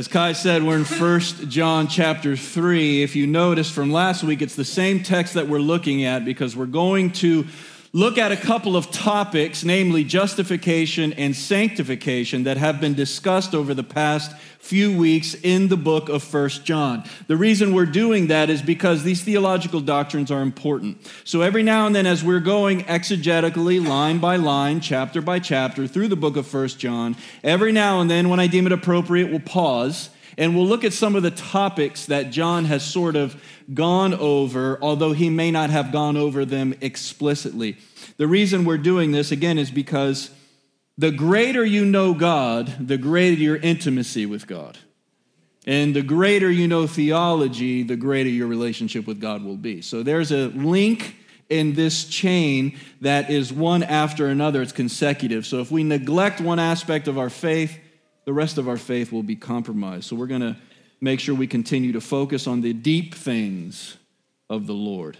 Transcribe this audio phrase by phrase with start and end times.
[0.00, 1.20] As Kai said, we're in 1
[1.50, 3.02] John chapter 3.
[3.02, 6.56] If you notice from last week, it's the same text that we're looking at because
[6.56, 7.46] we're going to
[7.92, 13.74] look at a couple of topics, namely justification and sanctification, that have been discussed over
[13.74, 17.02] the past few weeks in the book of First John.
[17.26, 20.98] The reason we're doing that is because these theological doctrines are important.
[21.24, 25.88] So every now and then, as we're going exegetically, line by line, chapter by chapter,
[25.88, 29.30] through the book of First John, every now and then, when I deem it appropriate,
[29.30, 33.40] we'll pause and we'll look at some of the topics that John has sort of
[33.74, 37.76] gone over, although he may not have gone over them explicitly.
[38.16, 40.30] The reason we're doing this, again, is because
[40.96, 44.78] the greater you know God, the greater your intimacy with God.
[45.66, 49.82] And the greater you know theology, the greater your relationship with God will be.
[49.82, 51.16] So there's a link
[51.50, 55.44] in this chain that is one after another, it's consecutive.
[55.44, 57.78] So if we neglect one aspect of our faith,
[58.30, 60.04] the rest of our faith will be compromised.
[60.04, 60.56] So we're going to
[61.00, 63.96] make sure we continue to focus on the deep things
[64.48, 65.16] of the Lord.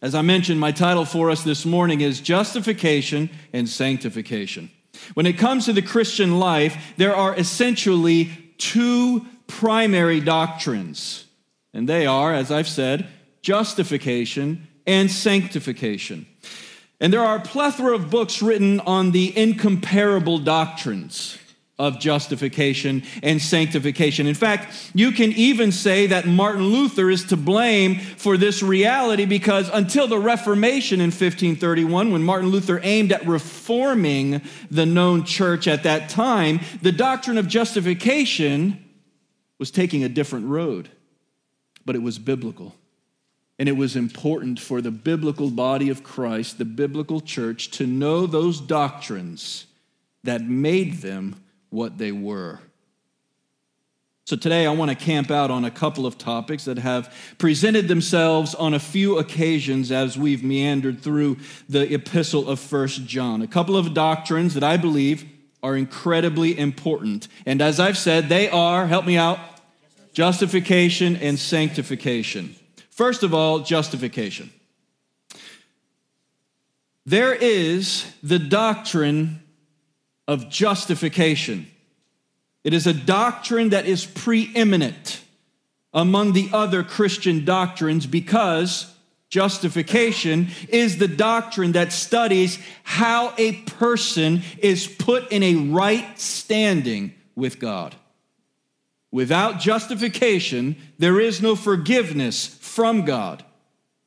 [0.00, 4.70] As I mentioned, my title for us this morning is Justification and Sanctification.
[5.14, 11.24] When it comes to the Christian life, there are essentially two primary doctrines,
[11.74, 13.08] and they are, as I've said,
[13.42, 16.26] justification and sanctification.
[17.00, 21.38] And there are a plethora of books written on the incomparable doctrines
[21.82, 24.28] of justification and sanctification.
[24.28, 29.24] In fact, you can even say that Martin Luther is to blame for this reality
[29.24, 35.66] because until the Reformation in 1531, when Martin Luther aimed at reforming the known church
[35.66, 38.78] at that time, the doctrine of justification
[39.58, 40.88] was taking a different road,
[41.84, 42.76] but it was biblical.
[43.58, 48.28] And it was important for the biblical body of Christ, the biblical church, to know
[48.28, 49.66] those doctrines
[50.22, 51.41] that made them
[51.72, 52.60] what they were.
[54.24, 57.88] So today I want to camp out on a couple of topics that have presented
[57.88, 61.38] themselves on a few occasions as we've meandered through
[61.68, 63.42] the epistle of First John.
[63.42, 65.24] A couple of doctrines that I believe
[65.60, 67.26] are incredibly important.
[67.46, 69.40] And as I've said, they are, help me out,
[70.12, 72.54] justification and sanctification.
[72.90, 74.52] First of all, justification.
[77.04, 79.41] There is the doctrine
[80.28, 81.66] of justification.
[82.64, 85.22] It is a doctrine that is preeminent
[85.92, 88.94] among the other Christian doctrines because
[89.28, 97.14] justification is the doctrine that studies how a person is put in a right standing
[97.34, 97.94] with God.
[99.10, 103.44] Without justification, there is no forgiveness from God.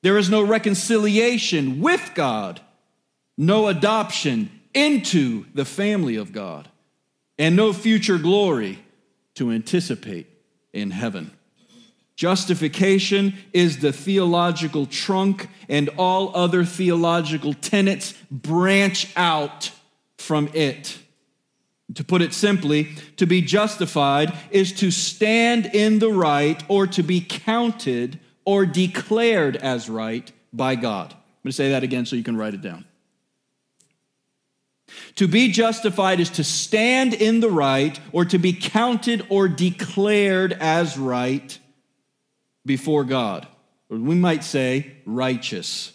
[0.02, 2.62] There is no reconciliation with God,
[3.38, 6.70] no adoption into the family of God,
[7.40, 8.80] and no future glory
[9.34, 10.28] to anticipate
[10.74, 11.32] in heaven.
[12.16, 19.72] Justification is the theological trunk, and all other theological tenets branch out
[20.18, 21.00] from it.
[21.96, 27.04] To put it simply, to be justified is to stand in the right or to
[27.04, 31.12] be counted or declared as right by God.
[31.12, 32.86] I'm going to say that again so you can write it down.
[35.16, 40.52] To be justified is to stand in the right or to be counted or declared
[40.54, 41.58] as right
[42.66, 43.48] before God.
[43.90, 45.94] Or we might say righteous.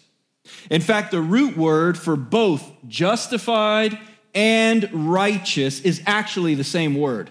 [0.69, 3.99] In fact, the root word for both justified
[4.33, 7.29] and righteous is actually the same word.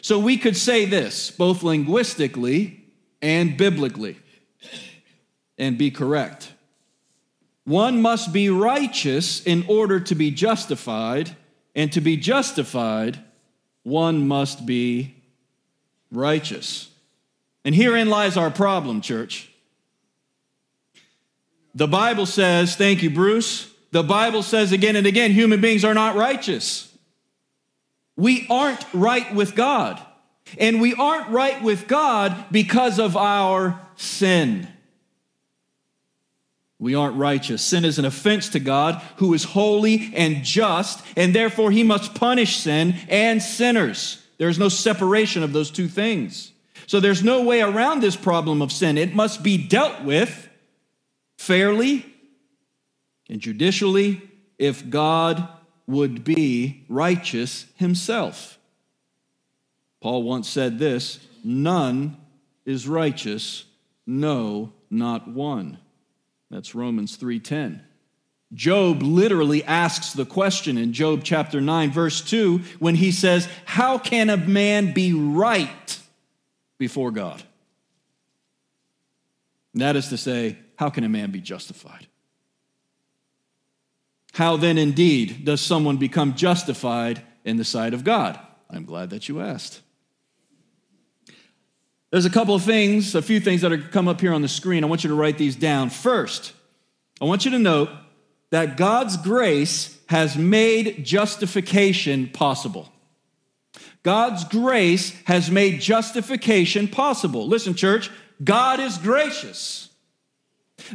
[0.00, 2.84] So we could say this both linguistically
[3.22, 4.16] and biblically
[5.58, 6.53] and be correct.
[7.64, 11.36] One must be righteous in order to be justified,
[11.74, 13.18] and to be justified,
[13.82, 15.14] one must be
[16.10, 16.90] righteous.
[17.64, 19.50] And herein lies our problem, church.
[21.74, 23.70] The Bible says, thank you, Bruce.
[23.90, 26.92] The Bible says again and again, human beings are not righteous.
[28.16, 30.00] We aren't right with God.
[30.58, 34.68] And we aren't right with God because of our sin.
[36.84, 37.62] We aren't righteous.
[37.62, 42.14] Sin is an offense to God who is holy and just, and therefore he must
[42.14, 44.22] punish sin and sinners.
[44.36, 46.52] There is no separation of those two things.
[46.86, 48.98] So there's no way around this problem of sin.
[48.98, 50.46] It must be dealt with
[51.38, 52.04] fairly
[53.30, 54.20] and judicially
[54.58, 55.48] if God
[55.86, 58.58] would be righteous himself.
[60.02, 62.18] Paul once said this none
[62.66, 63.64] is righteous,
[64.06, 65.78] no, not one.
[66.54, 67.82] That's Romans 3:10.
[68.52, 73.98] Job literally asks the question in Job chapter 9, verse 2, when he says, How
[73.98, 75.98] can a man be right
[76.78, 77.42] before God?
[79.72, 82.06] And that is to say, How can a man be justified?
[84.34, 88.38] How then, indeed, does someone become justified in the sight of God?
[88.70, 89.80] I'm glad that you asked.
[92.14, 94.46] There's a couple of things, a few things that are come up here on the
[94.46, 94.84] screen.
[94.84, 95.90] I want you to write these down.
[95.90, 96.52] First,
[97.20, 97.90] I want you to note
[98.50, 102.88] that God's grace has made justification possible.
[104.04, 107.48] God's grace has made justification possible.
[107.48, 108.12] Listen, church,
[108.44, 109.88] God is gracious.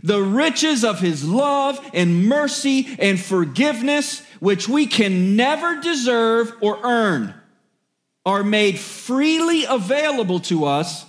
[0.01, 6.79] The riches of his love and mercy and forgiveness, which we can never deserve or
[6.81, 7.33] earn,
[8.25, 11.07] are made freely available to us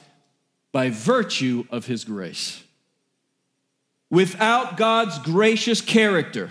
[0.73, 2.63] by virtue of his grace.
[4.11, 6.51] Without God's gracious character,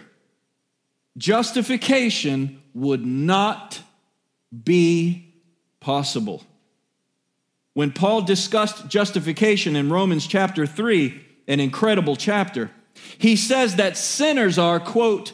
[1.18, 3.82] justification would not
[4.64, 5.34] be
[5.80, 6.44] possible.
[7.74, 12.72] When Paul discussed justification in Romans chapter 3, an incredible chapter,
[13.18, 15.34] he says that sinners are, quote,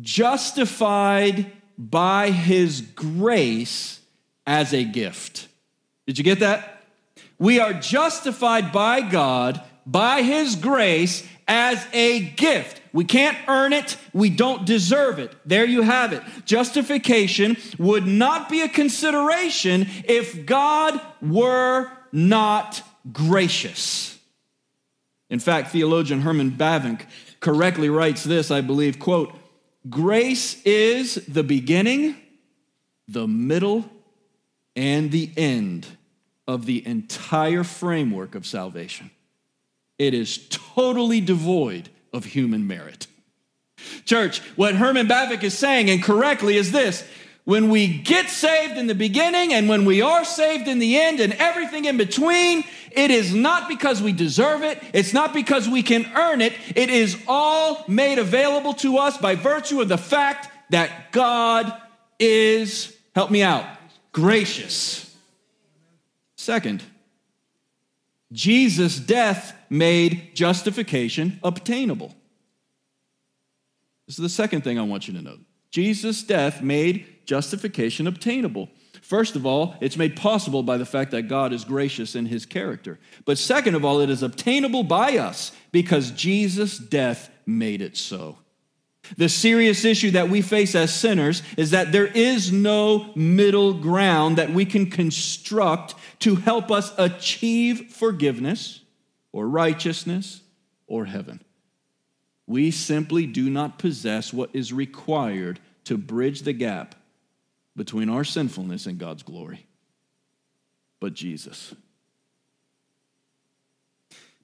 [0.00, 4.00] justified by his grace
[4.46, 5.48] as a gift.
[6.06, 6.73] Did you get that?
[7.38, 12.80] We are justified by God by his grace as a gift.
[12.92, 15.34] We can't earn it, we don't deserve it.
[15.44, 16.22] There you have it.
[16.44, 22.82] Justification would not be a consideration if God were not
[23.12, 24.18] gracious.
[25.28, 27.06] In fact, theologian Herman Bavinck
[27.40, 29.34] correctly writes this, I believe, quote,
[29.90, 32.16] grace is the beginning,
[33.08, 33.90] the middle,
[34.76, 35.86] and the end
[36.46, 39.10] of the entire framework of salvation.
[39.98, 43.06] It is totally devoid of human merit.
[44.04, 47.04] Church, what Herman Bavinck is saying, and correctly, is this
[47.44, 51.20] when we get saved in the beginning and when we are saved in the end
[51.20, 54.82] and everything in between, it is not because we deserve it.
[54.94, 56.54] It's not because we can earn it.
[56.74, 61.70] It is all made available to us by virtue of the fact that God
[62.18, 63.66] is, help me out,
[64.12, 65.03] gracious.
[66.44, 66.82] Second,
[68.30, 72.14] Jesus' death made justification obtainable.
[74.06, 75.40] This is the second thing I want you to note.
[75.70, 78.68] Jesus' death made justification obtainable.
[79.00, 82.44] First of all, it's made possible by the fact that God is gracious in his
[82.44, 82.98] character.
[83.24, 88.36] But second of all, it is obtainable by us because Jesus' death made it so.
[89.16, 94.38] The serious issue that we face as sinners is that there is no middle ground
[94.38, 98.80] that we can construct to help us achieve forgiveness
[99.32, 100.40] or righteousness
[100.86, 101.42] or heaven.
[102.46, 106.94] We simply do not possess what is required to bridge the gap
[107.76, 109.66] between our sinfulness and God's glory.
[111.00, 111.74] But Jesus.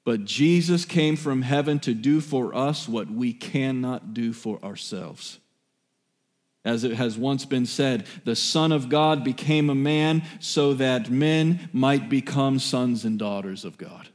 [0.05, 5.39] But Jesus came from heaven to do for us what we cannot do for ourselves.
[6.65, 11.11] As it has once been said, the Son of God became a man so that
[11.11, 14.09] men might become sons and daughters of God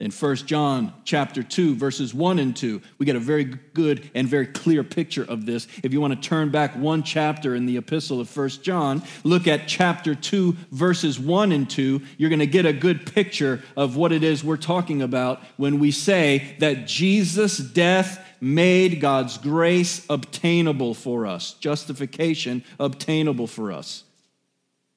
[0.00, 4.26] in 1 John chapter 2 verses 1 and 2 we get a very good and
[4.26, 5.68] very clear picture of this.
[5.84, 9.46] If you want to turn back one chapter in the epistle of 1 John look
[9.46, 13.94] at chapter 2 verses 1 and 2 you're going to get a good picture of
[13.94, 20.04] what it is we're talking about when we say that Jesus death made God's grace
[20.10, 24.02] obtainable for us justification obtainable for us.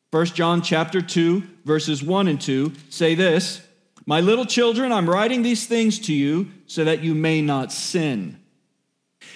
[0.10, 3.62] 1 John chapter 2 verses 1 and 2 say this
[4.08, 8.40] my little children, I'm writing these things to you so that you may not sin.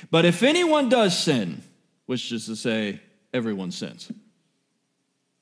[0.09, 1.61] But if anyone does sin,
[2.05, 3.01] which is to say,
[3.33, 4.09] everyone sins,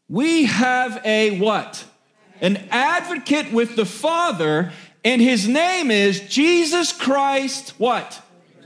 [0.09, 1.86] we have a what?
[2.41, 4.71] An advocate with the Father,
[5.05, 8.19] and his name is Jesus Christ, what?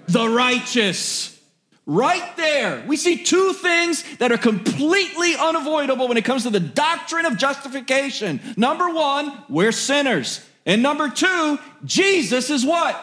[0.07, 1.37] The righteous.
[1.85, 6.61] Right there, we see two things that are completely unavoidable when it comes to the
[6.61, 8.39] doctrine of justification.
[8.55, 10.39] Number one, we're sinners.
[10.65, 12.97] And number two, Jesus is what?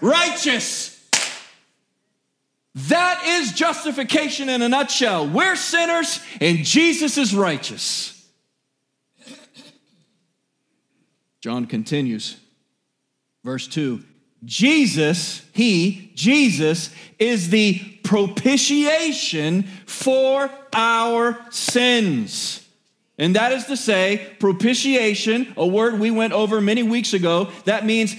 [0.00, 0.92] Righteous.
[2.74, 5.26] That is justification in a nutshell.
[5.28, 8.12] We're sinners and Jesus is righteous.
[11.40, 12.36] John continues,
[13.44, 14.02] verse 2
[14.44, 22.65] Jesus, He, Jesus, is the propitiation for our sins.
[23.18, 27.86] And that is to say, propitiation, a word we went over many weeks ago, that
[27.86, 28.14] means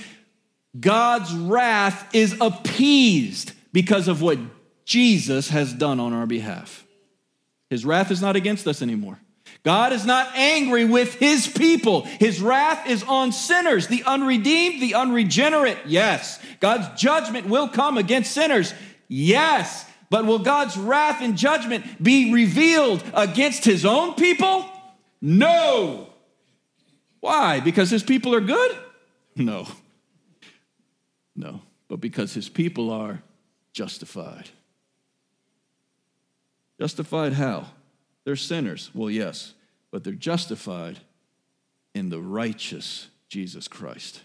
[0.79, 4.39] God's wrath is appeased because of what
[4.85, 6.85] Jesus has done on our behalf.
[7.69, 9.19] His wrath is not against us anymore.
[9.63, 12.03] God is not angry with his people.
[12.03, 15.77] His wrath is on sinners, the unredeemed, the unregenerate.
[15.85, 16.39] Yes.
[16.59, 18.73] God's judgment will come against sinners.
[19.07, 19.85] Yes.
[20.09, 24.69] But will God's wrath and judgment be revealed against his own people?
[25.21, 26.09] No.
[27.19, 27.59] Why?
[27.59, 28.77] Because his people are good?
[29.35, 29.67] No.
[31.35, 31.61] No.
[31.87, 33.21] But because his people are
[33.73, 34.49] justified.
[36.79, 37.67] Justified how?
[38.23, 38.91] They're sinners.
[38.93, 39.53] Well, yes,
[39.91, 40.99] but they're justified
[41.95, 44.21] in the righteous Jesus Christ.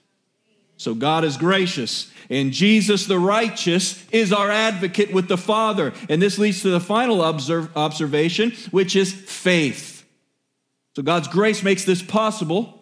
[0.76, 5.92] So God is gracious, and Jesus the righteous is our advocate with the Father.
[6.08, 9.91] And this leads to the final observe, observation, which is faith.
[10.94, 12.80] So God's grace makes this possible.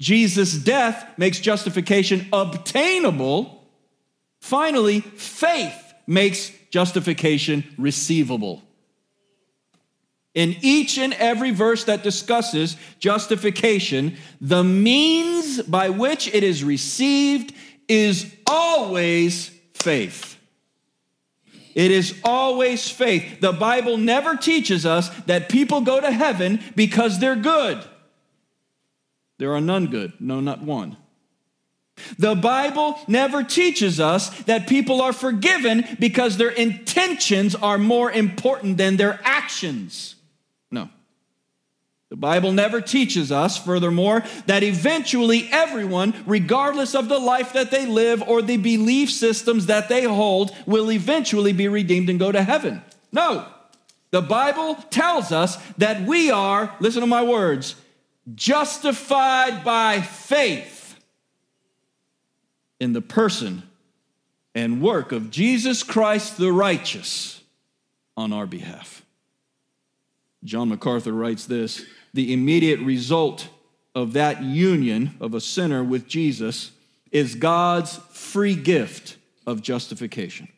[0.00, 3.64] Jesus' death makes justification obtainable.
[4.40, 8.62] Finally, faith makes justification receivable.
[10.34, 17.54] In each and every verse that discusses justification, the means by which it is received
[17.88, 20.35] is always faith.
[21.76, 23.40] It is always faith.
[23.40, 27.84] The Bible never teaches us that people go to heaven because they're good.
[29.38, 30.96] There are none good, no, not one.
[32.18, 38.78] The Bible never teaches us that people are forgiven because their intentions are more important
[38.78, 40.15] than their actions.
[42.08, 47.84] The Bible never teaches us, furthermore, that eventually everyone, regardless of the life that they
[47.84, 52.42] live or the belief systems that they hold, will eventually be redeemed and go to
[52.42, 52.82] heaven.
[53.10, 53.46] No.
[54.12, 57.74] The Bible tells us that we are, listen to my words,
[58.34, 60.98] justified by faith
[62.78, 63.62] in the person
[64.54, 67.42] and work of Jesus Christ the righteous
[68.16, 69.05] on our behalf.
[70.46, 71.84] John MacArthur writes this
[72.14, 73.48] the immediate result
[73.94, 76.70] of that union of a sinner with Jesus
[77.10, 80.48] is God's free gift of justification,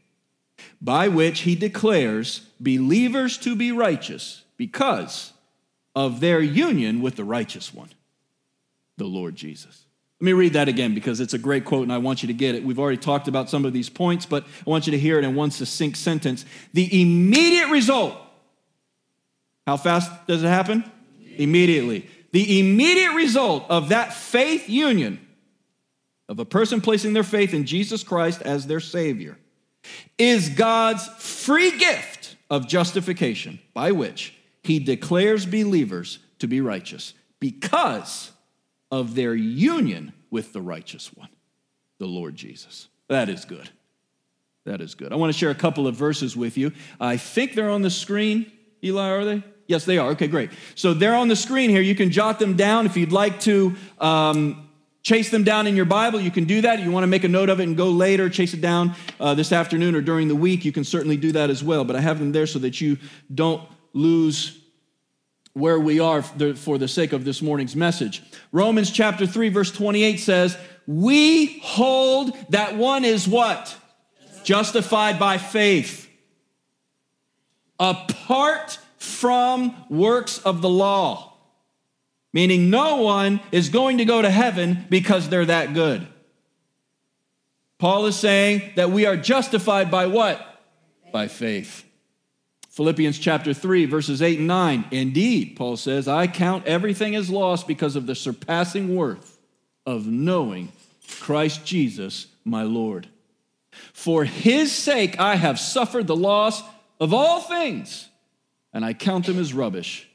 [0.80, 5.32] by which he declares believers to be righteous because
[5.96, 7.90] of their union with the righteous one,
[8.98, 9.84] the Lord Jesus.
[10.20, 12.34] Let me read that again because it's a great quote and I want you to
[12.34, 12.64] get it.
[12.64, 15.24] We've already talked about some of these points, but I want you to hear it
[15.24, 16.44] in one succinct sentence.
[16.72, 18.16] The immediate result
[19.68, 20.82] how fast does it happen?
[21.36, 22.08] Immediately.
[22.32, 25.20] The immediate result of that faith union,
[26.26, 29.36] of a person placing their faith in Jesus Christ as their Savior,
[30.16, 38.32] is God's free gift of justification by which He declares believers to be righteous because
[38.90, 41.28] of their union with the righteous one,
[41.98, 42.88] the Lord Jesus.
[43.08, 43.68] That is good.
[44.64, 45.12] That is good.
[45.12, 46.72] I want to share a couple of verses with you.
[46.98, 48.50] I think they're on the screen.
[48.82, 49.42] Eli, are they?
[49.68, 50.10] Yes, they are.
[50.10, 50.50] Okay, great.
[50.74, 51.82] So they're on the screen here.
[51.82, 53.76] You can jot them down if you'd like to.
[54.00, 54.68] Um,
[55.02, 56.80] chase them down in your Bible, you can do that.
[56.80, 59.32] You want to make a note of it and go later, chase it down uh,
[59.32, 61.84] this afternoon or during the week, you can certainly do that as well.
[61.84, 62.98] But I have them there so that you
[63.34, 63.62] don't
[63.94, 64.58] lose
[65.54, 68.22] where we are for the sake of this morning's message.
[68.52, 73.74] Romans chapter 3, verse 28 says, We hold that one is what?
[74.44, 76.06] Justified by faith.
[77.80, 81.32] Apart from works of the law.
[82.32, 86.06] Meaning, no one is going to go to heaven because they're that good.
[87.78, 90.44] Paul is saying that we are justified by what?
[91.12, 91.84] By faith.
[92.70, 94.84] Philippians chapter 3, verses 8 and 9.
[94.90, 99.38] Indeed, Paul says, I count everything as lost because of the surpassing worth
[99.86, 100.70] of knowing
[101.20, 103.08] Christ Jesus, my Lord.
[103.92, 106.62] For his sake, I have suffered the loss
[107.00, 108.07] of all things
[108.72, 110.08] and I count them as rubbish.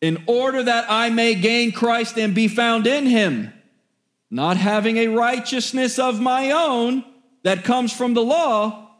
[0.00, 3.52] In order that I may gain Christ and be found in him,
[4.30, 7.04] not having a righteousness of my own
[7.44, 8.90] that comes from the law,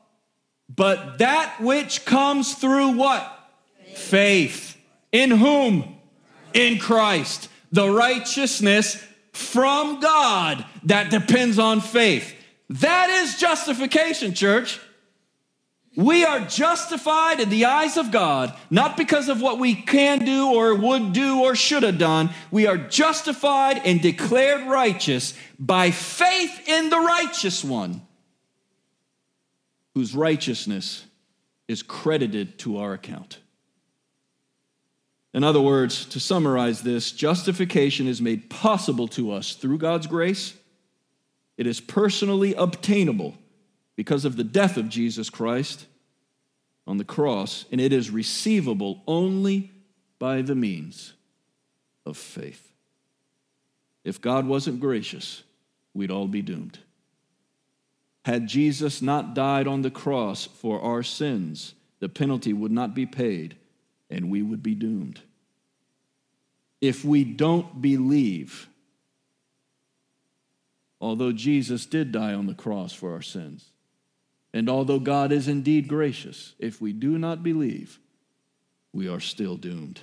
[0.74, 3.28] but that which comes through what?
[3.94, 4.76] Faith.
[5.10, 5.96] In whom?
[6.54, 7.48] In Christ.
[7.72, 12.34] The righteousness from God that depends on faith.
[12.68, 14.80] That is justification, church.
[15.94, 20.50] We are justified in the eyes of God, not because of what we can do
[20.50, 22.30] or would do or should have done.
[22.50, 28.06] We are justified and declared righteous by faith in the righteous one,
[29.94, 31.04] whose righteousness
[31.68, 33.38] is credited to our account.
[35.34, 40.54] In other words, to summarize this, justification is made possible to us through God's grace
[41.56, 43.34] It is personally obtainable
[43.96, 45.86] because of the death of Jesus Christ
[46.86, 49.70] on the cross, and it is receivable only
[50.18, 51.12] by the means
[52.04, 52.72] of faith.
[54.04, 55.42] If God wasn't gracious,
[55.94, 56.78] we'd all be doomed.
[58.24, 63.06] Had Jesus not died on the cross for our sins, the penalty would not be
[63.06, 63.56] paid
[64.10, 65.20] and we would be doomed.
[66.80, 68.68] If we don't believe,
[71.00, 73.71] although Jesus did die on the cross for our sins,
[74.52, 77.98] and although God is indeed gracious, if we do not believe,
[78.92, 80.00] we are still doomed.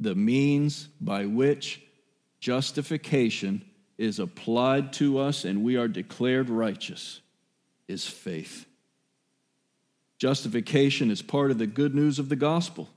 [0.00, 1.82] The means by which
[2.40, 3.62] justification
[3.98, 7.20] is applied to us and we are declared righteous
[7.88, 8.66] is faith.
[10.18, 12.88] Justification is part of the good news of the gospel.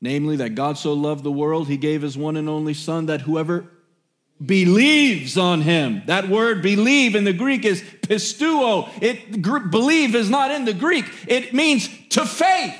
[0.00, 3.22] Namely, that God so loved the world, he gave his one and only Son, that
[3.22, 3.66] whoever
[4.44, 6.02] believes on him.
[6.06, 8.88] That word believe in the Greek is pistuo.
[9.02, 11.06] It believe is not in the Greek.
[11.26, 12.78] It means to faith.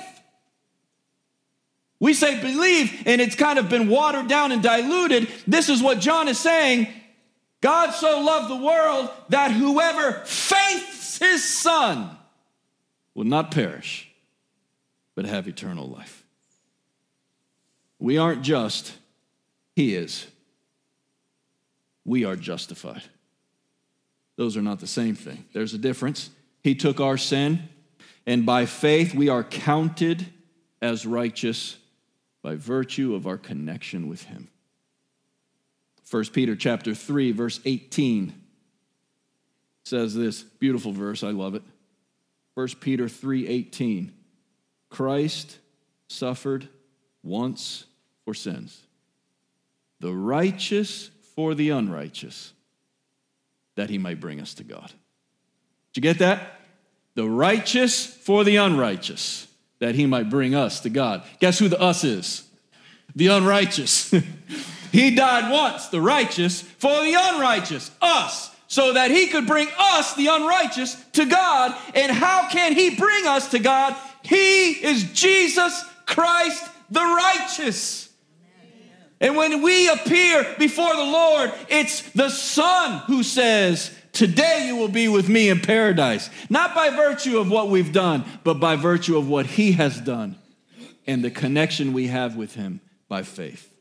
[1.99, 5.29] We say believe and it's kind of been watered down and diluted.
[5.47, 6.87] This is what John is saying.
[7.59, 12.15] God so loved the world that whoever faiths his son
[13.15, 14.11] will not perish,
[15.15, 16.23] but have eternal life.
[17.99, 18.93] We aren't just,
[19.75, 20.27] He is.
[22.07, 23.03] We are justified.
[24.37, 25.45] Those are not the same thing.
[25.53, 26.29] There's a difference.
[26.63, 27.67] He took our sin,
[28.25, 30.25] and by faith we are counted
[30.81, 31.77] as righteous
[32.41, 34.47] by virtue of our connection with Him.
[36.09, 38.33] 1 Peter chapter 3 verse 18
[39.83, 41.63] says this beautiful verse I love it
[42.53, 44.11] 1 Peter 3:18
[44.89, 45.57] Christ
[46.07, 46.69] suffered
[47.23, 47.85] once
[48.23, 48.83] for sins
[49.99, 52.51] the righteous for the unrighteous
[53.75, 54.91] that he might bring us to God.
[55.93, 56.61] Did you get that?
[57.13, 59.47] The righteous for the unrighteous
[59.77, 61.21] that he might bring us to God.
[61.39, 62.43] Guess who the us is?
[63.15, 64.15] The unrighteous.
[64.91, 70.15] he died once, the righteous, for the unrighteous, us so that he could bring us,
[70.15, 71.75] the unrighteous, to God.
[71.93, 73.95] And how can he bring us to God?
[74.23, 78.06] He is Jesus Christ the righteous.
[79.19, 84.87] And when we appear before the Lord, it's the Son who says, Today you will
[84.87, 86.29] be with me in paradise.
[86.49, 90.37] Not by virtue of what we've done, but by virtue of what He has done
[91.05, 93.73] and the connection we have with Him by faith.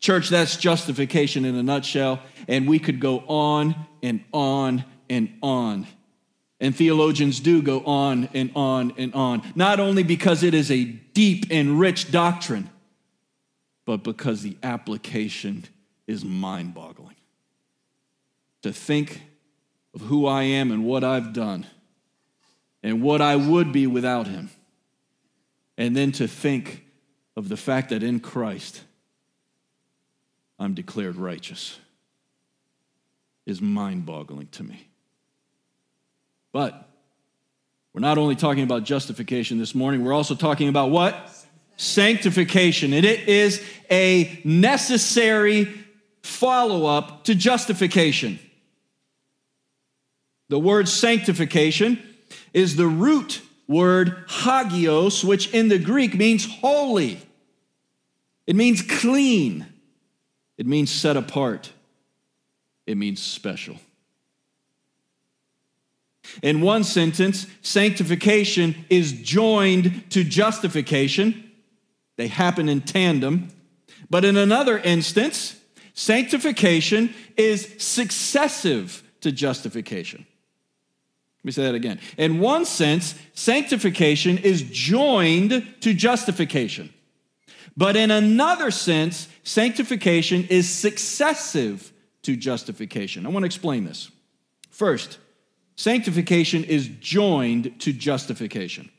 [0.00, 5.86] Church, that's justification in a nutshell, and we could go on and on and on.
[6.60, 10.84] And theologians do go on and on and on, not only because it is a
[10.84, 12.70] deep and rich doctrine,
[13.84, 15.64] but because the application
[16.06, 17.16] is mind boggling.
[18.62, 19.22] To think
[19.94, 21.66] of who I am and what I've done
[22.82, 24.50] and what I would be without Him,
[25.76, 26.84] and then to think
[27.36, 28.82] of the fact that in Christ,
[30.58, 31.78] I'm declared righteous
[33.46, 34.86] is mind boggling to me.
[36.52, 36.88] But
[37.92, 41.41] we're not only talking about justification this morning, we're also talking about what?
[41.76, 42.92] Sanctification.
[42.92, 45.68] And it is a necessary
[46.22, 48.38] follow up to justification.
[50.48, 52.02] The word sanctification
[52.52, 57.18] is the root word hagios, which in the Greek means holy.
[58.46, 59.66] It means clean.
[60.58, 61.72] It means set apart,
[62.86, 63.78] it means special.
[66.42, 71.50] In one sentence, sanctification is joined to justification.
[72.22, 73.48] They happen in tandem.
[74.08, 75.56] But in another instance,
[75.92, 80.24] sanctification is successive to justification.
[81.40, 81.98] Let me say that again.
[82.16, 86.94] In one sense, sanctification is joined to justification.
[87.76, 93.26] But in another sense, sanctification is successive to justification.
[93.26, 94.12] I want to explain this.
[94.70, 95.18] First,
[95.74, 98.92] sanctification is joined to justification.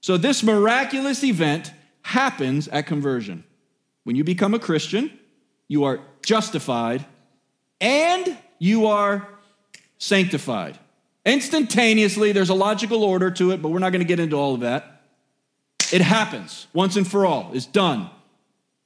[0.00, 3.44] So, this miraculous event happens at conversion.
[4.04, 5.18] When you become a Christian,
[5.68, 7.06] you are justified
[7.80, 9.28] and you are
[9.98, 10.78] sanctified.
[11.24, 14.54] Instantaneously, there's a logical order to it, but we're not going to get into all
[14.54, 15.02] of that.
[15.92, 18.10] It happens once and for all, it's done.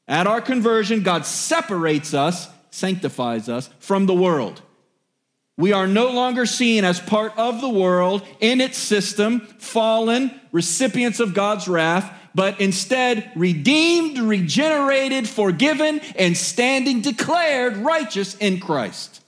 [0.08, 4.60] At our conversion, God separates us, sanctifies us from the world.
[5.56, 11.18] We are no longer seen as part of the world in its system, fallen, recipients
[11.18, 19.22] of God's wrath, but instead redeemed, regenerated, forgiven, and standing declared righteous in Christ.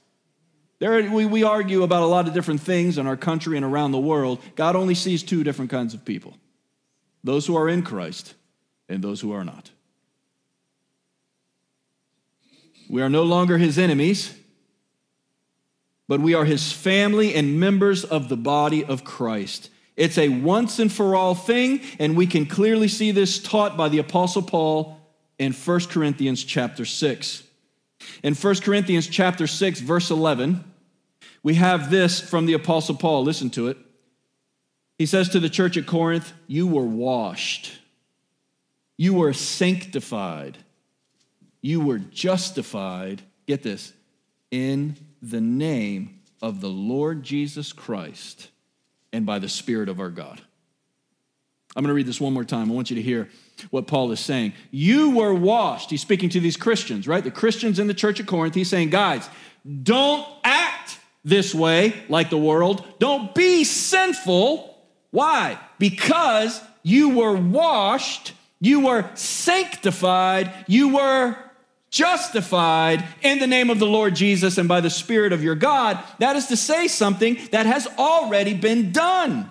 [0.78, 3.92] There, we, we argue about a lot of different things in our country and around
[3.92, 4.42] the world.
[4.56, 6.36] God only sees two different kinds of people
[7.24, 8.34] those who are in Christ
[8.90, 9.70] and those who are not.
[12.90, 14.34] We are no longer his enemies,
[16.08, 19.70] but we are his family and members of the body of Christ.
[19.98, 23.88] It's a once and for all thing, and we can clearly see this taught by
[23.88, 24.96] the Apostle Paul
[25.40, 27.42] in 1 Corinthians chapter 6.
[28.22, 30.62] In 1 Corinthians chapter 6, verse 11,
[31.42, 33.24] we have this from the Apostle Paul.
[33.24, 33.76] Listen to it.
[34.98, 37.72] He says to the church at Corinth, You were washed,
[38.96, 40.58] you were sanctified,
[41.60, 43.22] you were justified.
[43.46, 43.92] Get this
[44.52, 48.50] in the name of the Lord Jesus Christ
[49.12, 50.40] and by the Spirit of our God.
[51.76, 52.70] I'm going to read this one more time.
[52.70, 53.28] I want you to hear
[53.70, 54.54] what Paul is saying.
[54.70, 55.90] You were washed.
[55.90, 57.22] He's speaking to these Christians, right?
[57.22, 58.54] The Christians in the church of Corinth.
[58.54, 59.28] He's saying, guys,
[59.82, 62.84] don't act this way like the world.
[62.98, 64.76] Don't be sinful.
[65.10, 65.58] Why?
[65.78, 71.36] Because you were washed, you were sanctified, you were
[71.90, 76.02] justified in the name of the Lord Jesus and by the Spirit of your God.
[76.18, 79.50] That is to say something that has already been done.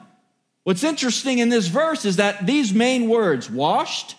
[0.63, 4.15] What's interesting in this verse is that these main words, washed,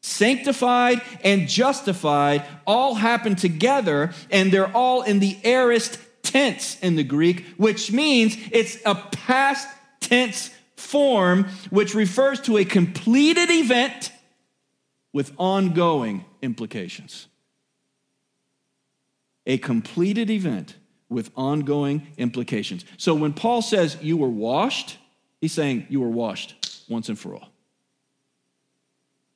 [0.00, 7.04] sanctified, and justified, all happen together, and they're all in the aorist tense in the
[7.04, 9.68] Greek, which means it's a past
[10.00, 14.12] tense form, which refers to a completed event
[15.12, 17.27] with ongoing implications
[19.48, 20.76] a completed event
[21.08, 22.84] with ongoing implications.
[22.98, 24.98] So when Paul says you were washed,
[25.40, 27.48] he's saying you were washed once and for all.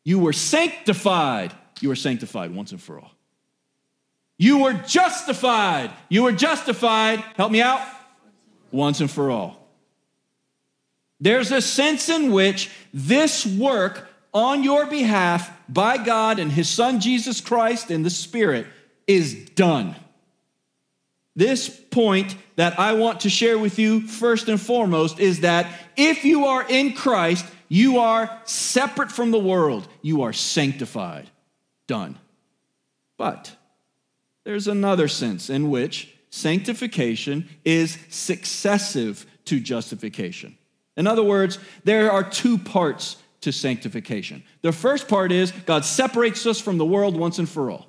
[0.05, 3.13] You were sanctified, you were sanctified once and for all.
[4.37, 7.81] You were justified, you were justified, help me out,
[8.71, 9.67] once and for all.
[11.21, 17.01] There's a sense in which this work on your behalf by God and His Son
[17.01, 18.67] Jesus Christ and the Spirit
[19.07, 19.95] is done.
[21.35, 25.67] This point that I want to share with you first and foremost is that
[25.97, 31.31] if you are in Christ, you are separate from the world, you are sanctified.
[31.87, 32.19] Done.
[33.17, 33.57] But
[34.45, 40.59] there's another sense in which sanctification is successive to justification.
[40.97, 44.43] In other words, there are two parts to sanctification.
[44.61, 47.87] The first part is God separates us from the world once and for all.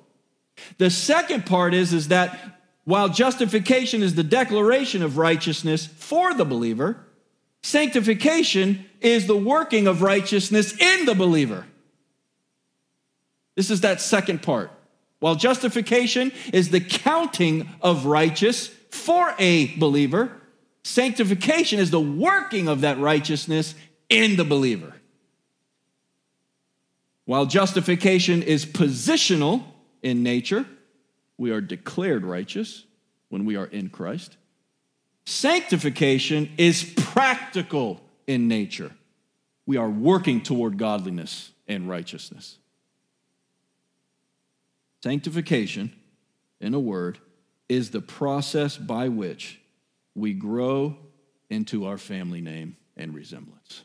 [0.78, 6.44] The second part is, is that while justification is the declaration of righteousness for the
[6.44, 6.98] believer,
[7.62, 11.66] sanctification is the working of righteousness in the believer.
[13.56, 14.70] This is that second part.
[15.20, 20.32] While justification is the counting of righteous for a believer,
[20.82, 23.74] sanctification is the working of that righteousness
[24.10, 24.92] in the believer.
[27.24, 29.64] While justification is positional
[30.02, 30.66] in nature,
[31.36, 32.84] we are declared righteous
[33.28, 34.36] when we are in Christ.
[35.26, 38.92] Sanctification is practical in nature.
[39.66, 42.58] We are working toward godliness and righteousness.
[45.02, 45.92] Sanctification,
[46.60, 47.18] in a word,
[47.68, 49.60] is the process by which
[50.14, 50.96] we grow
[51.50, 53.82] into our family name and resemblance.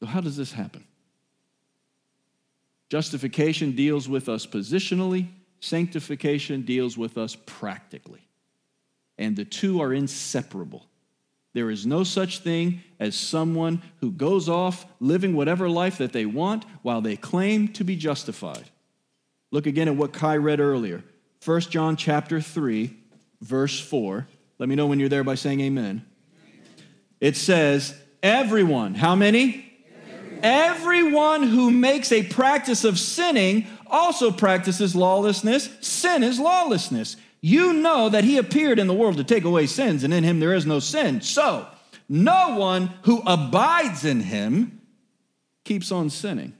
[0.00, 0.84] So, how does this happen?
[2.88, 5.28] Justification deals with us positionally,
[5.60, 8.28] sanctification deals with us practically.
[9.18, 10.86] And the two are inseparable.
[11.52, 16.26] There is no such thing as someone who goes off living whatever life that they
[16.26, 18.70] want while they claim to be justified.
[19.50, 21.02] Look again at what Kai read earlier.
[21.44, 22.94] 1 John chapter 3,
[23.40, 24.28] verse 4.
[24.58, 26.04] Let me know when you're there by saying amen.
[27.20, 29.65] It says, Everyone, how many?
[30.42, 35.68] Everyone who makes a practice of sinning also practices lawlessness.
[35.80, 37.16] Sin is lawlessness.
[37.40, 40.40] You know that he appeared in the world to take away sins, and in him
[40.40, 41.20] there is no sin.
[41.20, 41.66] So,
[42.08, 44.80] no one who abides in him
[45.64, 46.54] keeps on sinning.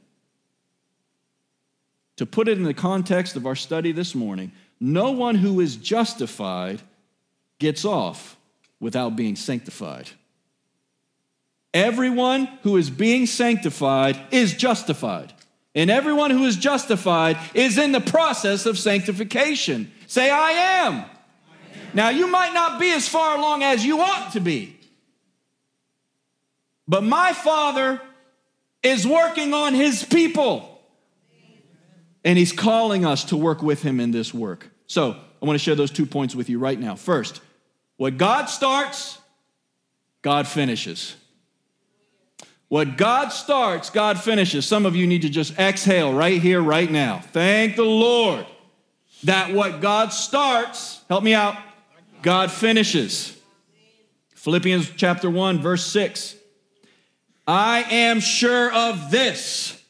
[2.17, 5.77] To put it in the context of our study this morning, no one who is
[5.77, 6.83] justified
[7.59, 8.37] gets off
[8.81, 10.11] without being sanctified.
[11.75, 15.33] Everyone who is being sanctified is justified.
[15.75, 19.93] And everyone who is justified is in the process of sanctification.
[20.07, 20.95] Say, I am.
[20.95, 21.11] I am.
[21.93, 24.75] Now, you might not be as far along as you ought to be,
[26.89, 28.01] but my Father
[28.83, 30.81] is working on his people.
[32.25, 34.71] And he's calling us to work with him in this work.
[34.87, 36.97] So I want to share those two points with you right now.
[36.97, 37.41] First,
[37.99, 39.19] what God starts,
[40.23, 41.15] God finishes.
[42.69, 44.67] What God starts, God finishes.
[44.67, 47.21] Some of you need to just exhale right here, right now.
[47.33, 48.47] Thank the Lord
[49.25, 51.57] that what God starts, help me out,
[52.23, 53.37] God finishes.
[54.35, 56.35] Philippians chapter 1, verse 6.
[57.47, 59.81] I am sure of this,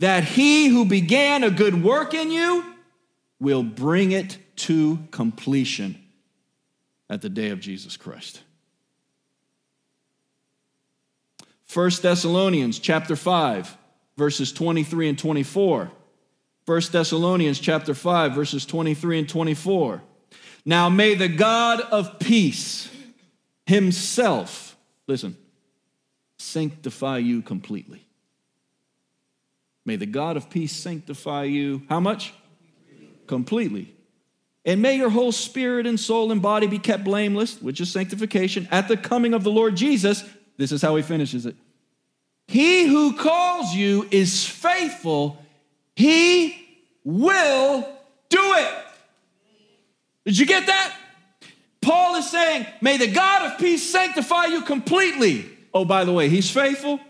[0.00, 2.64] that he who began a good work in you
[3.38, 6.02] will bring it to completion
[7.10, 8.42] at the day of Jesus Christ.
[11.76, 13.76] 1 Thessalonians chapter 5
[14.16, 15.90] verses 23 and 24.
[16.64, 20.02] 1 Thessalonians chapter 5 verses 23 and 24.
[20.64, 22.88] Now may the God of peace
[23.66, 24.74] himself,
[25.06, 25.36] listen,
[26.38, 28.06] sanctify you completely.
[29.84, 32.32] May the God of peace sanctify you how much?
[33.26, 33.94] Completely.
[34.64, 38.66] And may your whole spirit and soul and body be kept blameless, which is sanctification,
[38.70, 40.24] at the coming of the Lord Jesus.
[40.56, 41.54] This is how he finishes it.
[42.48, 45.42] He who calls you is faithful,
[45.94, 46.56] he
[47.04, 47.80] will
[48.28, 48.74] do it.
[50.24, 50.94] Did you get that?
[51.80, 55.46] Paul is saying, May the God of peace sanctify you completely.
[55.72, 57.00] Oh, by the way, he's faithful,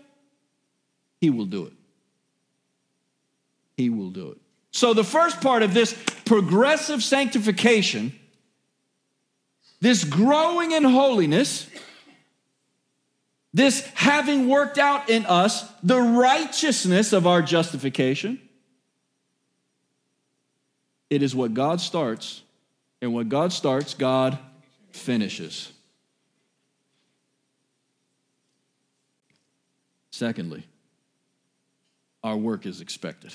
[1.19, 1.73] he will do it.
[3.75, 4.37] He will do it.
[4.71, 5.95] So, the first part of this
[6.25, 8.13] progressive sanctification,
[9.79, 11.67] this growing in holiness,
[13.57, 18.39] this having worked out in us the righteousness of our justification,
[21.09, 22.43] it is what God starts,
[23.01, 24.37] and what God starts, God
[24.91, 25.71] finishes.
[30.11, 30.63] Secondly,
[32.23, 33.33] our work is expected.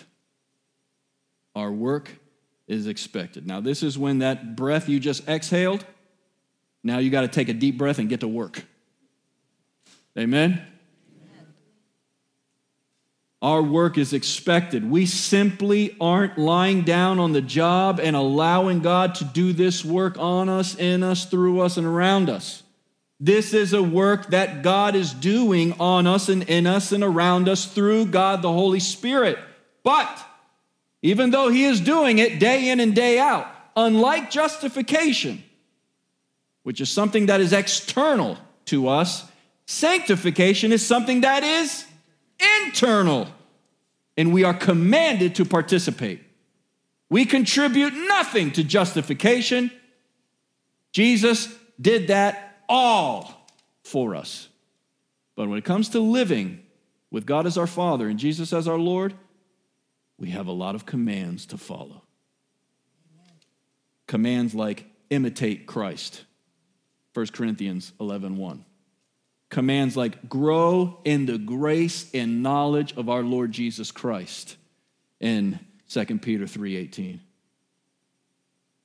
[1.56, 2.12] Our work
[2.68, 3.44] is expected.
[3.44, 5.84] Now, this is when that breath you just exhaled,
[6.84, 8.64] now you got to take a deep breath and get to work.
[10.18, 10.60] Amen?
[13.40, 14.88] Our work is expected.
[14.88, 20.16] We simply aren't lying down on the job and allowing God to do this work
[20.16, 22.62] on us, in us, through us, and around us.
[23.18, 27.48] This is a work that God is doing on us and in us and around
[27.48, 29.38] us through God the Holy Spirit.
[29.82, 30.24] But
[31.02, 33.46] even though He is doing it day in and day out,
[33.76, 35.42] unlike justification,
[36.62, 39.24] which is something that is external to us,
[39.72, 41.86] sanctification is something that is
[42.66, 43.26] internal,
[44.16, 46.22] and we are commanded to participate.
[47.08, 49.70] We contribute nothing to justification.
[50.92, 53.46] Jesus did that all
[53.82, 54.48] for us.
[55.36, 56.62] But when it comes to living
[57.10, 59.14] with God as our Father and Jesus as our Lord,
[60.18, 62.02] we have a lot of commands to follow.
[64.06, 66.24] Commands like imitate Christ.
[67.14, 68.64] 1 Corinthians 11 1
[69.52, 74.56] commands like grow in the grace and knowledge of our Lord Jesus Christ
[75.20, 75.60] in
[75.90, 77.20] 2 Peter 3:18.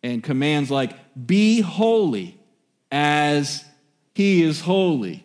[0.04, 0.94] And commands like
[1.26, 2.38] be holy
[2.92, 3.64] as
[4.14, 5.24] he is holy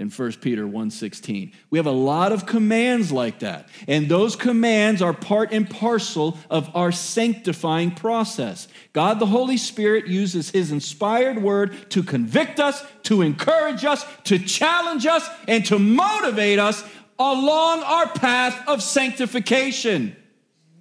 [0.00, 1.52] in 1 Peter 1:16.
[1.68, 3.68] We have a lot of commands like that.
[3.86, 8.66] And those commands are part and parcel of our sanctifying process.
[8.94, 14.38] God the Holy Spirit uses his inspired word to convict us, to encourage us, to
[14.38, 16.82] challenge us, and to motivate us
[17.18, 20.16] along our path of sanctification.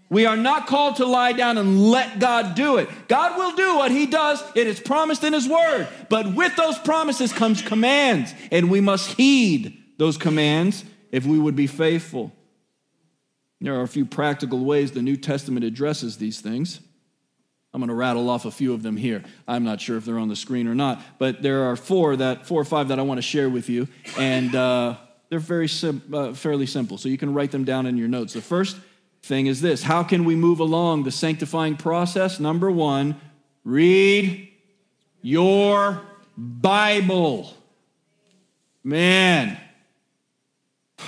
[0.10, 2.90] We are not called to lie down and let God do it.
[3.08, 5.88] God will do what He does, it is promised in His Word.
[6.10, 11.56] But with those promises comes commands, and we must heed those commands if we would
[11.56, 12.34] be faithful.
[13.62, 16.80] There are a few practical ways the New Testament addresses these things.
[17.74, 19.24] I'm going to rattle off a few of them here.
[19.48, 22.48] I'm not sure if they're on the screen or not, but there are four that
[22.48, 24.98] four or five that I want to share with you, and uh,
[25.30, 26.98] they're very sim- uh, fairly simple.
[26.98, 28.34] So you can write them down in your notes.
[28.34, 28.78] The first
[29.24, 32.40] thing is this How can we move along the sanctifying process?
[32.40, 33.16] Number one,
[33.64, 34.50] read
[35.22, 36.02] your
[36.38, 37.54] Bible.
[38.84, 39.58] Man.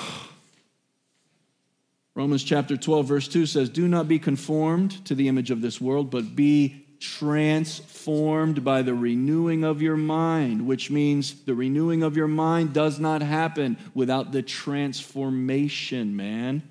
[2.16, 5.80] Romans chapter 12, verse 2 says, Do not be conformed to the image of this
[5.80, 12.16] world, but be transformed by the renewing of your mind, which means the renewing of
[12.16, 16.62] your mind does not happen without the transformation, man.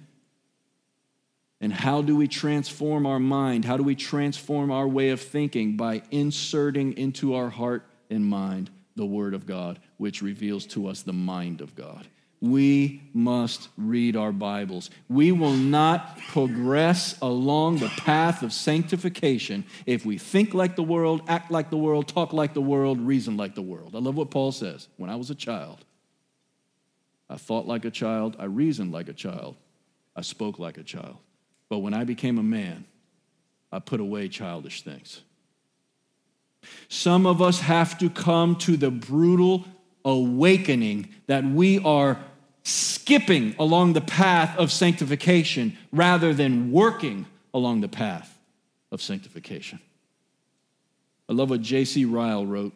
[1.60, 3.66] And how do we transform our mind?
[3.66, 5.76] How do we transform our way of thinking?
[5.76, 11.02] By inserting into our heart and mind the Word of God, which reveals to us
[11.02, 12.06] the mind of God.
[12.40, 14.90] we must read our Bibles.
[15.08, 21.22] We will not progress along the path of sanctification if we think like the world,
[21.28, 23.94] act like the world, talk like the world, reason like the world.
[23.94, 24.88] I love what Paul says.
[24.96, 25.84] When I was a child,
[27.28, 29.56] I thought like a child, I reasoned like a child,
[30.16, 31.18] I spoke like a child.
[31.70, 32.84] But when I became a man,
[33.72, 35.22] I put away childish things.
[36.88, 39.64] Some of us have to come to the brutal
[40.04, 42.18] awakening that we are
[42.64, 48.38] skipping along the path of sanctification rather than working along the path
[48.92, 49.80] of sanctification.
[51.28, 52.04] I love what J.C.
[52.04, 52.74] Ryle wrote.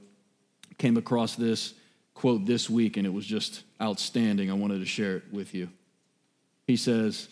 [0.78, 1.74] Came across this
[2.14, 4.50] quote this week, and it was just outstanding.
[4.50, 5.68] I wanted to share it with you.
[6.66, 7.28] He says,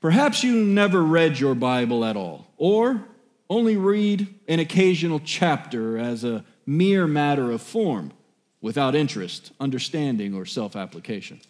[0.00, 3.04] Perhaps you never read your Bible at all, or
[3.50, 8.12] only read an occasional chapter as a mere matter of form
[8.60, 11.40] without interest, understanding, or self application.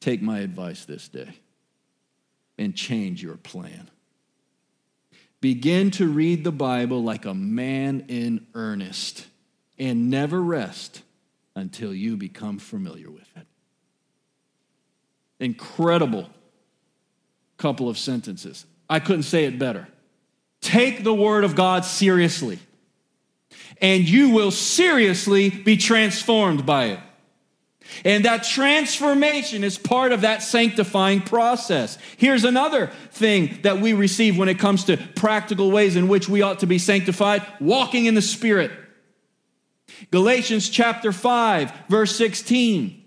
[0.00, 1.34] Take my advice this day
[2.58, 3.90] and change your plan.
[5.40, 9.26] Begin to read the Bible like a man in earnest
[9.78, 11.02] and never rest
[11.54, 13.46] until you become familiar with it.
[15.38, 16.30] Incredible
[17.56, 18.66] couple of sentences.
[18.88, 19.88] I couldn't say it better.
[20.60, 22.58] Take the Word of God seriously,
[23.80, 27.00] and you will seriously be transformed by it.
[28.04, 31.98] And that transformation is part of that sanctifying process.
[32.16, 36.42] Here's another thing that we receive when it comes to practical ways in which we
[36.42, 38.72] ought to be sanctified walking in the Spirit.
[40.10, 43.04] Galatians chapter 5, verse 16.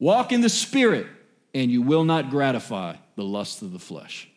[0.00, 1.06] Walk in the Spirit,
[1.54, 4.28] and you will not gratify the lust of the flesh.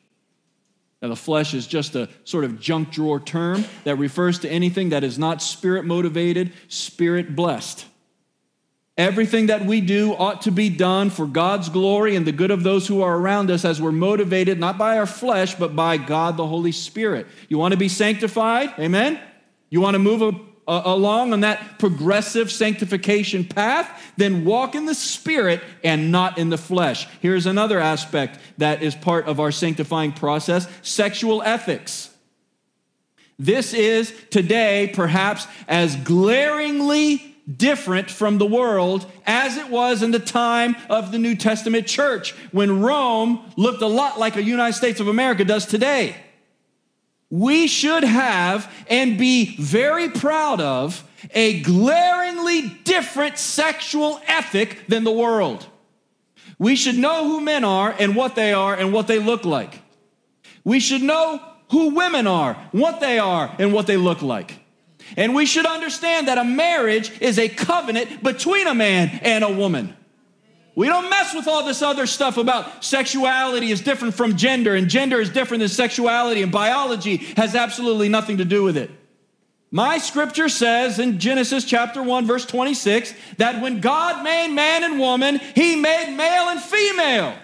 [1.04, 4.90] Now, the flesh is just a sort of junk drawer term that refers to anything
[4.90, 7.86] that is not spirit motivated, spirit blessed.
[8.98, 12.64] Everything that we do ought to be done for God's glory and the good of
[12.64, 16.36] those who are around us as we're motivated not by our flesh, but by God
[16.36, 17.28] the Holy Spirit.
[17.50, 18.74] You want to be sanctified?
[18.80, 19.20] Amen?
[19.70, 20.24] You want to move
[20.68, 23.90] a, along on that progressive sanctification path?
[24.18, 27.08] Then walk in the Spirit and not in the flesh.
[27.22, 32.10] Here's another aspect that is part of our sanctifying process sexual ethics.
[33.40, 40.20] This is today perhaps as glaringly different from the world as it was in the
[40.20, 45.00] time of the New Testament church when Rome looked a lot like the United States
[45.00, 46.16] of America does today.
[47.32, 55.12] We should have and be very proud of a glaringly different sexual ethic than the
[55.12, 55.66] world.
[56.60, 59.82] We should know who men are and what they are and what they look like.
[60.64, 61.42] We should know
[61.72, 64.60] who women are, what they are, and what they look like.
[65.16, 69.52] And we should understand that a marriage is a covenant between a man and a
[69.52, 69.96] woman.
[70.82, 74.90] We don't mess with all this other stuff about sexuality is different from gender, and
[74.90, 78.90] gender is different than sexuality, and biology has absolutely nothing to do with it.
[79.70, 85.00] My scripture says in Genesis chapter 1, verse 26, that when God made man and
[85.00, 87.36] woman, he made male and female.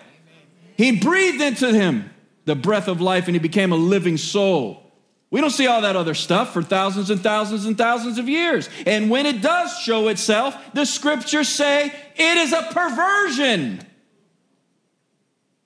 [0.76, 2.10] He breathed into him
[2.45, 4.87] the breath of life, and he became a living soul.
[5.30, 8.70] We don't see all that other stuff for thousands and thousands and thousands of years.
[8.86, 13.82] And when it does show itself, the scriptures say it is a perversion.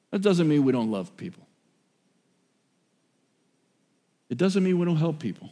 [0.10, 1.48] That doesn't mean we don't love people.
[4.30, 5.52] It doesn't mean we don't help people.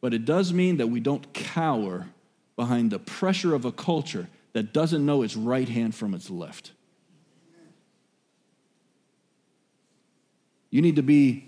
[0.00, 2.06] But it does mean that we don't cower
[2.56, 6.72] behind the pressure of a culture that doesn't know its right hand from its left.
[10.74, 11.44] You need to be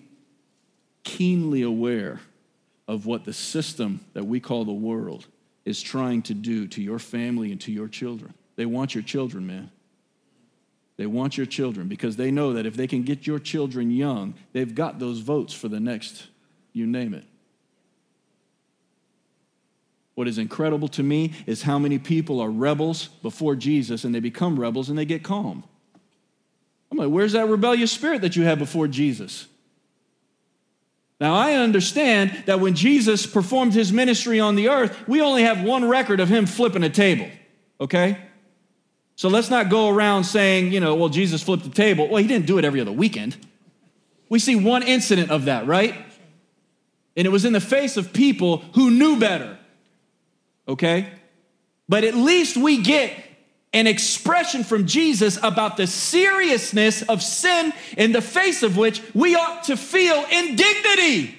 [1.03, 2.21] keenly aware
[2.87, 5.27] of what the system that we call the world
[5.65, 8.35] is trying to do to your family and to your children.
[8.55, 9.73] They want your children, man.
[10.97, 14.35] They want your children because they know that if they can get your children young,
[14.53, 16.29] they've got those votes for the next,
[16.73, 17.25] you name it.
[20.15, 24.21] What is incredible to me is how many people are rebels before Jesus and they
[24.21, 25.65] become rebels and they get calm.
[26.91, 29.47] I'm like, where's that rebellious spirit that you had before Jesus?
[31.21, 35.63] Now, I understand that when Jesus performed his ministry on the earth, we only have
[35.63, 37.29] one record of him flipping a table,
[37.81, 38.19] okay?
[39.17, 42.07] So let's not go around saying, you know, well, Jesus flipped the table.
[42.09, 43.37] Well, he didn't do it every other weekend.
[44.29, 45.95] We see one incident of that, right?
[47.17, 49.57] And it was in the face of people who knew better,
[50.69, 51.09] okay?
[51.89, 53.15] But at least we get
[53.73, 59.35] an expression from Jesus about the seriousness of sin in the face of which we
[59.35, 61.37] ought to feel indignity.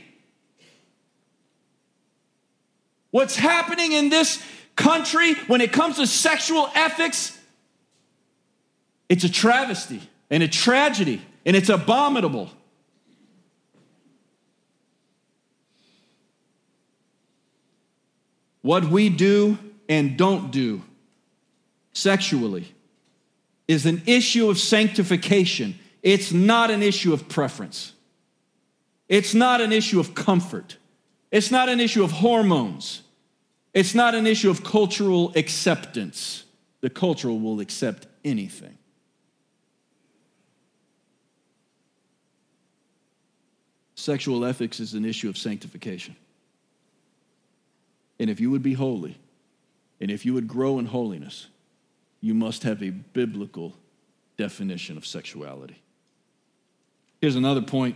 [3.12, 4.44] What's happening in this
[4.76, 7.38] country, when it comes to sexual ethics,
[9.10, 12.52] it's a travesty and a tragedy and it's abominable.
[18.62, 19.58] What we do
[19.88, 20.84] and don't do
[21.98, 22.74] sexually
[23.68, 25.78] is an issue of sanctification.
[26.04, 27.94] It's not an issue of preference.
[29.10, 30.78] It's not an issue of comfort.
[31.32, 33.02] It's not an issue of hormones.
[33.74, 36.46] It's not an issue of cultural acceptance.
[36.82, 38.78] The cultural will accept anything.
[43.96, 46.16] Sexual ethics is an issue of sanctification.
[48.20, 49.18] And if you would be holy,
[50.00, 51.48] and if you would grow in holiness,
[52.22, 53.76] you must have a biblical
[54.38, 55.82] definition of sexuality.
[57.22, 57.96] Here's another point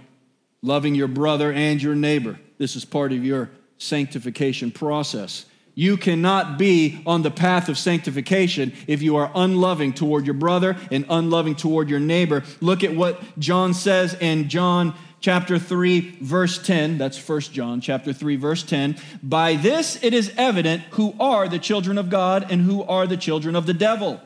[0.64, 2.40] loving your brother and your neighbor.
[2.58, 5.46] This is part of your sanctification process.
[5.74, 10.76] You cannot be on the path of sanctification if you are unloving toward your brother
[10.92, 12.44] and unloving toward your neighbor.
[12.60, 18.12] Look at what John says in John chapter 3 verse 10 that's First john chapter
[18.12, 22.62] 3 verse 10 by this it is evident who are the children of god and
[22.64, 24.20] who are the children of the devil.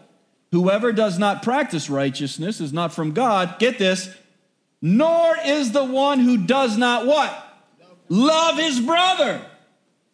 [0.51, 3.59] Whoever does not practice righteousness is not from god.
[3.59, 4.09] Get this.
[4.81, 7.41] Nor is the one who does not what?
[8.07, 9.41] Love his brother.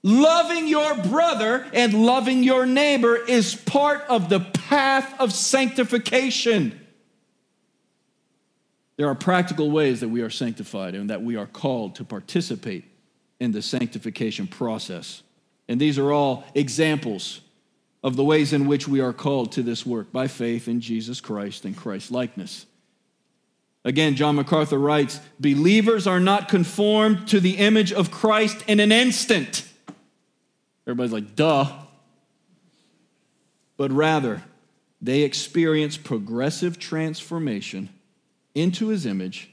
[0.02, 6.81] Loving your brother and loving your neighbor is part of the path of sanctification
[9.02, 12.84] there are practical ways that we are sanctified and that we are called to participate
[13.40, 15.24] in the sanctification process.
[15.68, 17.42] And these are all examples
[18.04, 21.20] of the ways in which we are called to this work by faith in Jesus
[21.20, 22.68] Christ and Christ likeness.
[23.84, 28.92] Again, John MacArthur writes Believers are not conformed to the image of Christ in an
[28.92, 29.68] instant.
[30.86, 31.72] Everybody's like, duh.
[33.78, 34.44] But rather,
[35.02, 37.90] they experience progressive transformation
[38.56, 39.52] into his image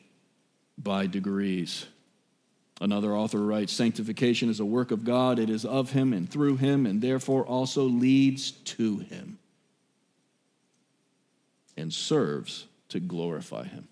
[0.76, 1.86] by degrees.
[2.80, 6.56] Another author writes Sanctification is a work of God, it is of him and through
[6.56, 9.38] him, and therefore also leads to him
[11.76, 13.88] and serves to glorify him.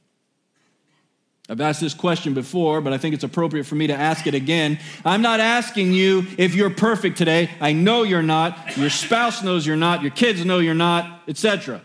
[1.48, 4.34] I've asked this question before, but I think it's appropriate for me to ask it
[4.34, 4.80] again.
[5.04, 7.50] I'm not asking you if you're perfect today.
[7.60, 8.76] I know you're not.
[8.76, 10.02] Your spouse knows you're not.
[10.02, 11.82] Your kids know you're not, etc.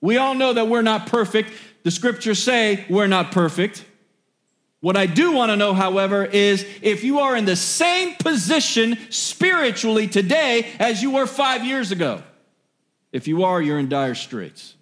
[0.00, 1.50] We all know that we're not perfect.
[1.82, 3.84] The scriptures say we're not perfect.
[4.80, 8.98] What I do want to know, however, is if you are in the same position
[9.10, 12.22] spiritually today as you were five years ago.
[13.12, 14.74] If you are, you're in dire straits.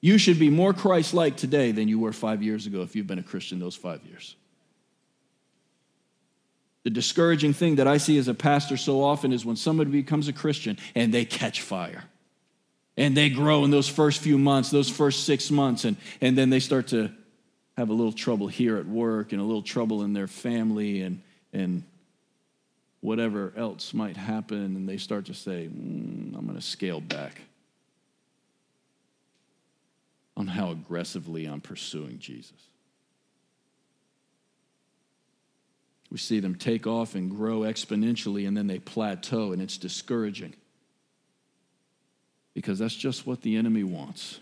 [0.00, 3.06] You should be more Christ like today than you were five years ago if you've
[3.06, 4.36] been a Christian those five years.
[6.84, 10.28] The discouraging thing that I see as a pastor so often is when somebody becomes
[10.28, 12.04] a Christian and they catch fire
[12.98, 16.50] and they grow in those first few months, those first six months, and, and then
[16.50, 17.10] they start to
[17.76, 21.22] have a little trouble here at work and a little trouble in their family and,
[21.52, 21.84] and
[23.00, 27.40] whatever else might happen, and they start to say, mm, I'm going to scale back
[30.36, 32.52] on how aggressively I'm pursuing Jesus.
[36.10, 40.54] We see them take off and grow exponentially, and then they plateau, and it's discouraging
[42.54, 44.40] because that's just what the enemy wants.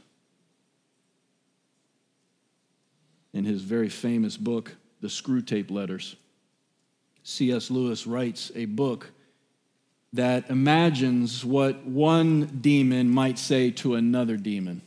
[3.32, 6.16] In his very famous book, The Screwtape Letters,
[7.22, 7.70] C.S.
[7.70, 9.11] Lewis writes a book
[10.12, 14.80] that imagines what one demon might say to another demon.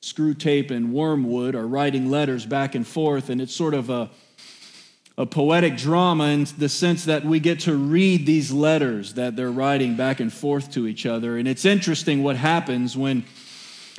[0.00, 4.10] Screwtape and Wormwood are writing letters back and forth, and it's sort of a
[5.18, 9.50] a poetic drama in the sense that we get to read these letters that they're
[9.50, 11.36] writing back and forth to each other.
[11.36, 13.24] And it's interesting what happens when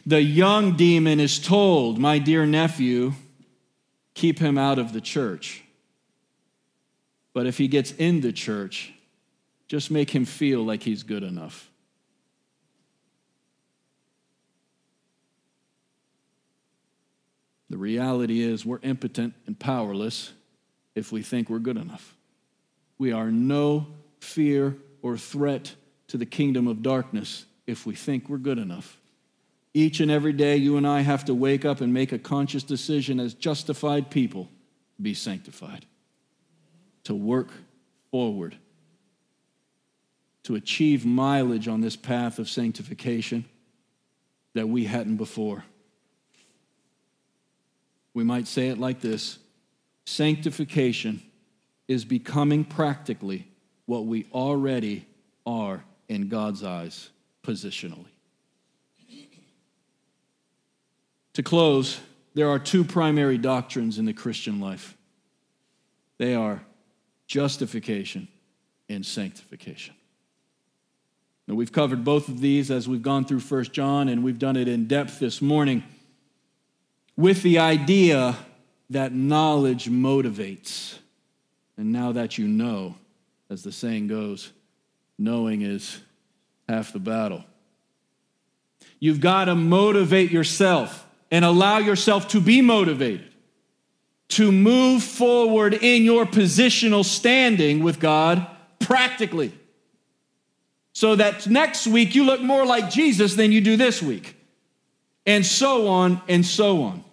[0.05, 3.13] the young demon is told, My dear nephew,
[4.15, 5.63] keep him out of the church.
[7.33, 8.93] But if he gets in the church,
[9.67, 11.69] just make him feel like he's good enough.
[17.69, 20.31] The reality is, we're impotent and powerless
[20.95, 22.15] if we think we're good enough.
[22.97, 23.87] We are no
[24.19, 25.73] fear or threat
[26.07, 28.99] to the kingdom of darkness if we think we're good enough.
[29.73, 32.63] Each and every day, you and I have to wake up and make a conscious
[32.63, 34.47] decision as justified people
[34.95, 35.85] to be sanctified,
[37.05, 37.49] to work
[38.11, 38.55] forward,
[40.43, 43.45] to achieve mileage on this path of sanctification
[44.53, 45.63] that we hadn't before.
[48.13, 49.39] We might say it like this
[50.05, 51.21] sanctification
[51.87, 53.47] is becoming practically
[53.85, 55.05] what we already
[55.45, 57.09] are in God's eyes
[57.43, 58.05] positionally.
[61.33, 61.99] To close,
[62.35, 64.95] there are two primary doctrines in the Christian life
[66.19, 66.63] they are
[67.27, 68.27] justification
[68.87, 69.95] and sanctification.
[71.47, 74.55] Now, we've covered both of these as we've gone through 1 John, and we've done
[74.55, 75.83] it in depth this morning
[77.17, 78.37] with the idea
[78.89, 80.97] that knowledge motivates.
[81.77, 82.95] And now that you know,
[83.49, 84.51] as the saying goes,
[85.17, 85.99] knowing is
[86.67, 87.43] half the battle.
[88.99, 93.33] You've got to motivate yourself and allow yourself to be motivated
[94.33, 98.47] to move forward in your positional standing with God
[98.79, 99.53] practically.
[100.93, 104.35] So that next week you look more like Jesus than you do this week.
[105.25, 107.03] And so on and so on.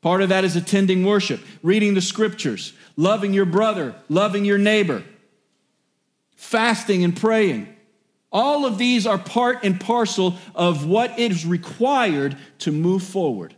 [0.00, 5.02] Part of that is attending worship, reading the scriptures, loving your brother, loving your neighbor,
[6.36, 7.68] fasting and praying.
[8.32, 13.54] All of these are part and parcel of what is required to move forward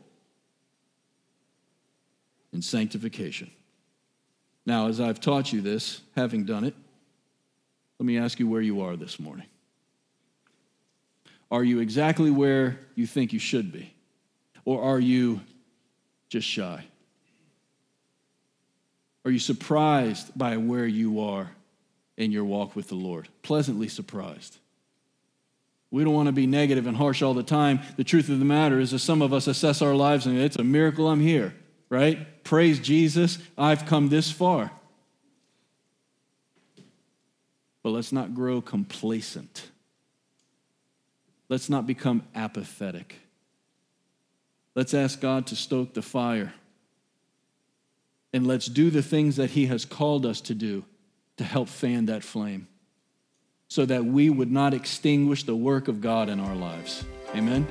[2.53, 3.51] in sanctification.
[4.67, 6.75] Now, as I've taught you this, having done it,
[7.99, 9.47] let me ask you where you are this morning.
[11.51, 13.93] Are you exactly where you think you should be?
[14.65, 15.41] Or are you
[16.33, 16.83] just shy?
[19.27, 21.51] Are you surprised by where you are
[22.17, 23.29] in your walk with the Lord?
[23.43, 24.57] Pleasantly surprised.
[25.91, 27.81] We don't want to be negative and harsh all the time.
[27.99, 30.57] The truth of the matter is that some of us assess our lives and it's
[30.57, 31.55] a miracle I'm here,
[31.91, 32.43] right?
[32.45, 34.73] Praise Jesus, I've come this far.
[37.83, 39.69] But let's not grow complacent.
[41.51, 43.17] Let's not become apathetic.
[44.75, 46.55] Let's ask God to stoke the fire.
[48.33, 50.85] And let's do the things that He has called us to do
[51.37, 52.69] to help fan that flame
[53.69, 57.05] so that we would not extinguish the work of God in our lives.
[57.35, 57.67] Amen.